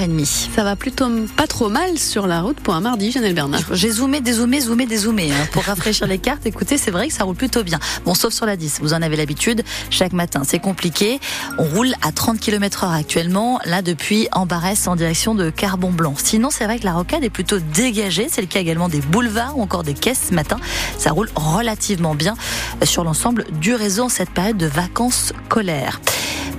[0.00, 0.48] 11h30.
[0.54, 3.62] Ça va plutôt pas trop mal sur la route pour un mardi, Janelle Bernard.
[3.72, 5.30] J'ai zoomé, dézoomé, zoomé, dézoomé.
[5.30, 7.78] Hein, pour rafraîchir les cartes, écoutez, c'est vrai que ça roule plutôt bien.
[8.04, 9.62] Bon, sauf sur la 10, vous en avez l'habitude.
[9.90, 11.20] Chaque matin, c'est compliqué.
[11.58, 16.14] On roule à 30 km heure actuellement, là depuis Embarès en direction de Carbon Blanc.
[16.16, 18.28] Sinon, c'est vrai que la rocade est plutôt dégagée.
[18.30, 20.56] C'est le cas également des boulevards ou encore des caisses ce matin.
[20.98, 22.34] Ça roule relativement bien
[22.84, 26.00] sur l'ensemble du réseau en cette période de vacances scolaires.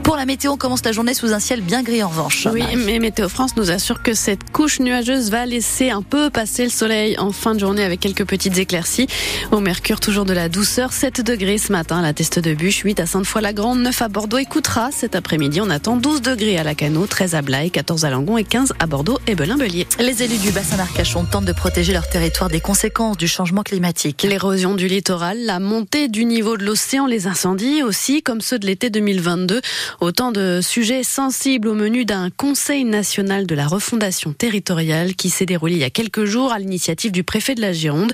[0.03, 2.47] Pour la météo, on commence la journée sous un ciel bien gris en revanche.
[2.51, 6.63] Oui, mais Météo France nous assure que cette couche nuageuse va laisser un peu passer
[6.63, 9.07] le soleil en fin de journée avec quelques petites éclaircies.
[9.51, 12.99] Au Mercure, toujours de la douceur, 7 degrés ce matin la Teste de Bûche, 8
[12.99, 14.91] à Sainte-Foy-la-Grande, 9 à Bordeaux et Coutras.
[14.91, 18.43] Cet après-midi, on attend 12 degrés à Lacano, 13 à Blaye, 14 à Langon et
[18.43, 19.87] 15 à Bordeaux et Belin-Bellier.
[19.99, 24.23] Les élus du bassin d'Arcachon tentent de protéger leur territoire des conséquences du changement climatique.
[24.27, 28.65] L'érosion du littoral, la montée du niveau de l'océan, les incendies aussi, comme ceux de
[28.65, 29.61] l'été 2022.
[29.99, 35.45] Autant de sujets sensibles au menu d'un Conseil national de la refondation territoriale qui s'est
[35.45, 38.13] déroulé il y a quelques jours à l'initiative du préfet de la Gironde.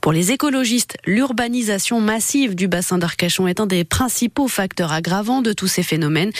[0.00, 5.52] Pour les écologistes, l'urbanisation massive du bassin d'Arcachon est un des principaux facteurs aggravants de
[5.52, 6.30] tous ces phénomènes.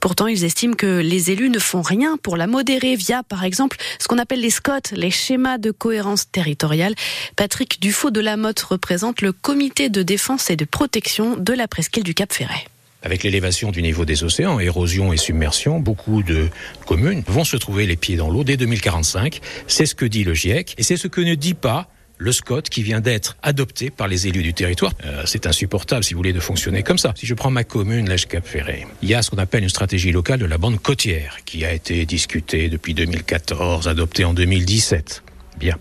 [0.00, 3.78] Pourtant, ils estiment que les élus ne font rien pour la modérer via, par exemple,
[3.98, 6.94] ce qu'on appelle les SCOT, les schémas de cohérence territoriale.
[7.34, 11.66] Patrick Dufaux de la Motte représente le comité de défense et de protection de la
[11.66, 12.66] presqu'île du Cap Ferret.
[13.02, 16.48] Avec l'élévation du niveau des océans, érosion et submersion, beaucoup de
[16.86, 19.40] communes vont se trouver les pieds dans l'eau dès 2045.
[19.66, 21.88] C'est ce que dit le GIEC et c'est ce que ne dit pas
[22.18, 24.92] le SCOT qui vient d'être adopté par les élus du territoire.
[25.04, 27.12] Euh, c'est insupportable, si vous voulez, de fonctionner comme ça.
[27.16, 29.68] Si je prends ma commune, l'Èche Cap Ferré, il y a ce qu'on appelle une
[29.68, 35.22] stratégie locale de la bande côtière qui a été discutée depuis 2014, adoptée en 2017.
[35.58, 35.76] Bien.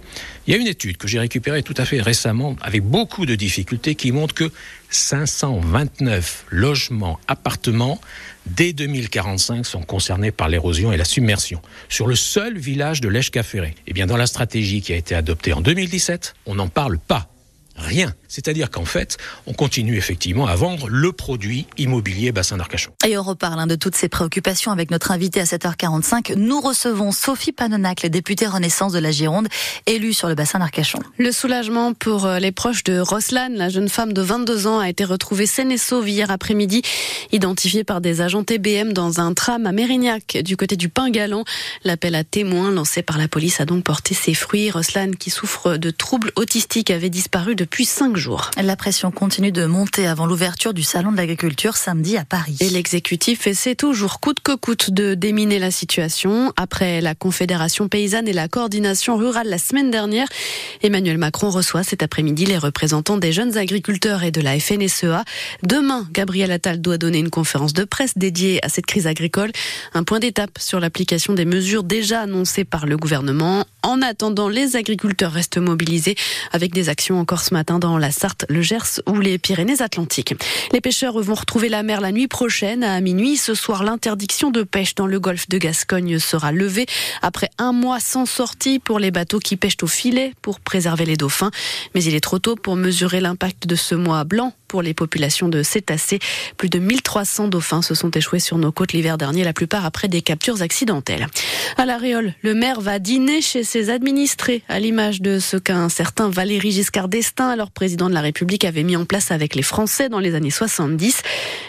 [0.48, 3.36] Il y a une étude que j'ai récupérée tout à fait récemment avec beaucoup de
[3.36, 4.52] difficultés qui montre que
[4.90, 8.00] 529 logements, appartements,
[8.46, 13.76] dès 2045 sont concernés par l'érosion et la submersion sur le seul village de l'Èche-Caféré.
[13.88, 17.30] Eh bien, dans la stratégie qui a été adoptée en 2017, on n'en parle pas.
[17.78, 18.14] Rien.
[18.28, 22.92] C'est-à-dire qu'en fait, on continue effectivement à vendre le produit immobilier bassin d'Arcachon.
[23.06, 26.36] Et on reparle hein, de toutes ces préoccupations avec notre invité à 7h45.
[26.36, 29.48] Nous recevons Sophie Panonacle, députée Renaissance de la Gironde,
[29.86, 31.00] élue sur le bassin d'Arcachon.
[31.18, 34.90] Le soulagement pour euh, les proches de Roslane, la jeune femme de 22 ans, a
[34.90, 36.82] été retrouvée saine et sauve hier après-midi,
[37.32, 41.44] identifiée par des agents TBM dans un tram à Mérignac, du côté du Pingalan.
[41.84, 44.72] L'appel à témoins lancé par la police a donc porté ses fruits.
[44.72, 48.52] Roslane, qui souffre de troubles autistiques, avait disparu depuis cinq jours.
[48.62, 52.58] La pression continue de monter avant l'ouverture du Salon de l'agriculture samedi à Paris.
[52.60, 56.54] Et l'exécutif essaie toujours coûte que coûte de déminer la situation.
[56.58, 60.28] Après la Confédération paysanne et la coordination rurale la semaine dernière,
[60.84, 65.24] Emmanuel Macron reçoit cet après-midi les représentants des jeunes agriculteurs et de la FNSEA.
[65.64, 69.52] Demain, Gabriel Attal doit donner une conférence de presse dédiée à cette crise agricole.
[69.96, 73.66] Un point d'étape sur l'application des mesures déjà annoncées par le gouvernement.
[73.82, 76.16] En attendant, les agriculteurs restent mobilisés
[76.52, 80.36] avec des actions encore ce dans la Sarthe, le Gers ou les Pyrénées-Atlantiques.
[80.74, 83.38] Les pêcheurs vont retrouver la mer la nuit prochaine à minuit.
[83.38, 86.86] Ce soir, l'interdiction de pêche dans le golfe de Gascogne sera levée
[87.22, 91.16] après un mois sans sortie pour les bateaux qui pêchent au filet pour préserver les
[91.16, 91.52] dauphins.
[91.94, 95.48] Mais il est trop tôt pour mesurer l'impact de ce mois blanc pour les populations
[95.48, 96.20] de cétacés.
[96.58, 100.10] Plus de 1300 dauphins se sont échoués sur nos côtes l'hiver dernier, la plupart après
[100.10, 101.28] des captures accidentelles.
[101.78, 105.88] À la Réole, le maire va dîner chez ses administrés, à l'image de ce qu'un
[105.88, 109.62] certain Valéry Giscard d'Estaing, alors président de la République, avait mis en place avec les
[109.62, 111.22] Français dans les années 70.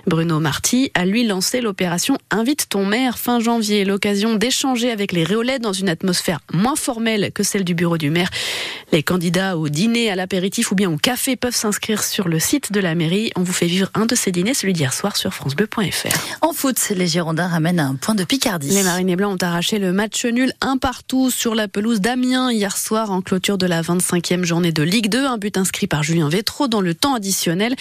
[0.09, 5.23] Bruno Marty a lui lancé l'opération Invite ton maire fin janvier, l'occasion d'échanger avec les
[5.23, 8.31] Réolais dans une atmosphère moins formelle que celle du bureau du maire.
[8.93, 12.73] Les candidats au dîner, à l'apéritif ou bien au café peuvent s'inscrire sur le site
[12.73, 13.33] de la mairie.
[13.35, 16.37] On vous fait vivre un de ces dîners, celui d'hier soir sur francebleu.fr.
[16.41, 18.69] En foot, les Girondins ramènent un point de Picardie.
[18.71, 22.77] Les Marinés Blancs ont arraché le match nul un partout sur la pelouse d'Amiens hier
[22.77, 25.27] soir en clôture de la 25e journée de Ligue 2.
[25.27, 27.75] Un but inscrit par Julien Vétro dans le temps additionnel.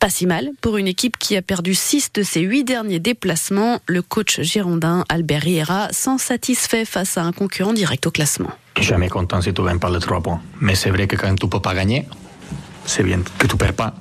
[0.00, 3.80] Pas si mal pour une équipe qui a perdu 6 de ses 8 derniers déplacements.
[3.86, 8.50] Le coach girondin Albert Riera s'en satisfait face à un concurrent direct au classement.
[8.80, 10.40] Jamais content si tu gagnes pas les 3 points.
[10.60, 12.06] Mais c'est vrai que quand tu peux pas gagner,
[12.84, 13.94] c'est bien que tu perds pas.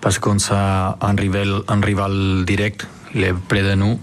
[0.00, 3.98] Parce qu'on a un rival, un rival direct, il est près de nous,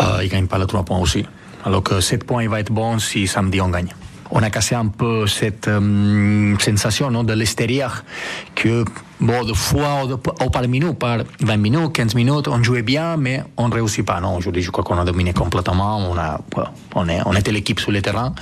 [0.00, 1.26] euh, il gagne pas les 3 points aussi.
[1.64, 3.94] Alors que 7 points, il va être bon si samedi on gagne.
[4.30, 8.02] On a cassé un peu cette euh, sensation non, de l'extérieur
[8.54, 8.84] que,
[9.22, 10.06] bon, de fois
[10.52, 14.20] par minute, par 20 minutes, 15 minutes, on jouait bien, mais on ne réussit pas.
[14.20, 15.98] Non, aujourd'hui, je crois qu'on a dominé complètement.
[15.98, 16.40] On, a,
[16.94, 18.34] on, est, était l'équipe sur le terrain.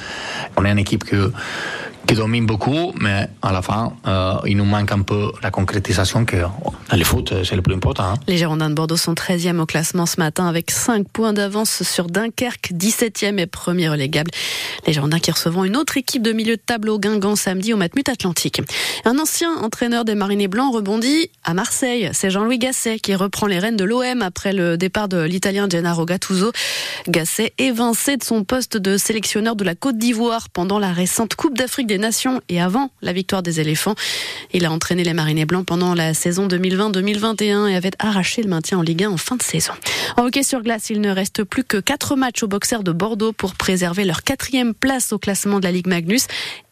[0.56, 1.16] On est une équipe qui
[2.14, 6.36] domine beaucoup, mais à la fin, euh, il nous manque un peu la concrétisation que
[6.36, 8.04] dans le foot, c'est le plus important.
[8.04, 8.14] Hein.
[8.26, 12.06] Les Girondins de Bordeaux sont 13e au classement ce matin avec 5 points d'avance sur
[12.08, 14.30] Dunkerque, 17e et premier relégable.
[14.86, 18.08] Les Girondins qui recevront une autre équipe de milieu de tableau Guingamp samedi au Matmut
[18.08, 18.60] Atlantique.
[19.04, 22.10] Un ancien entraîneur des Marinés Blancs rebondit à Marseille.
[22.12, 26.04] C'est Jean-Louis Gasset qui reprend les rênes de l'OM après le départ de l'Italien Gennaro
[26.04, 26.52] Gattuso.
[27.08, 31.56] Gasset évincé de son poste de sélectionneur de la Côte d'Ivoire pendant la récente Coupe
[31.56, 33.94] d'Afrique des Nations et avant la victoire des éléphants.
[34.52, 38.78] Il a entraîné les Marinés Blancs pendant la saison 2020-2021 et avait arraché le maintien
[38.78, 39.72] en Ligue 1 en fin de saison.
[40.16, 43.32] En hockey sur glace, il ne reste plus que quatre matchs aux boxeurs de Bordeaux
[43.32, 46.26] pour préserver leur quatrième place au classement de la Ligue Magnus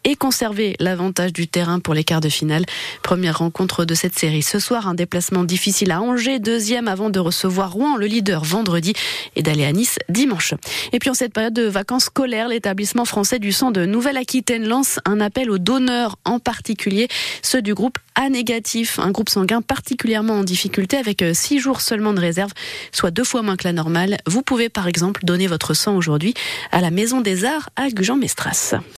[0.05, 2.65] et conserver l'avantage du terrain pour les quarts de finale.
[3.03, 7.19] Première rencontre de cette série ce soir, un déplacement difficile à Angers, deuxième avant de
[7.19, 8.93] recevoir Rouen, le leader vendredi,
[9.37, 10.55] et d'aller à Nice dimanche.
[10.93, 15.01] Et puis en cette période de vacances scolaires, l'établissement français du sang de Nouvelle-Aquitaine lance
[15.05, 17.09] un appel aux donneurs, en particulier
[17.43, 21.81] ceux du groupe A négatif, un groupe sanguin particulièrement en difficulté avec euh, six jours
[21.81, 22.53] seulement de réserve,
[22.93, 24.19] soit deux fois moins que la normale.
[24.27, 26.35] Vous pouvez par exemple donner votre sang aujourd'hui
[26.73, 28.79] à la Maison des Arts à Gujan-Mestras.